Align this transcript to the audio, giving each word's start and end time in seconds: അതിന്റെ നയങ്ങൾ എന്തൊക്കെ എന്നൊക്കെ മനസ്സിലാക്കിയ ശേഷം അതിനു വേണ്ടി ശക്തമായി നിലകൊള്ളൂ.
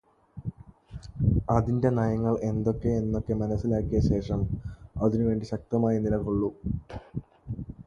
അതിന്റെ 1.49 1.89
നയങ്ങൾ 1.89 2.39
എന്തൊക്കെ 2.41 2.89
എന്നൊക്കെ 2.89 3.33
മനസ്സിലാക്കിയ 3.33 3.99
ശേഷം 4.09 4.41
അതിനു 5.01 5.23
വേണ്ടി 5.23 5.45
ശക്തമായി 5.45 5.99
നിലകൊള്ളൂ. 5.99 6.51